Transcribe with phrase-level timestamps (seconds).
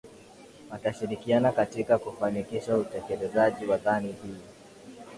[0.71, 4.37] Watashirikiana katika kufanikisha utekelezaji wa dhana hii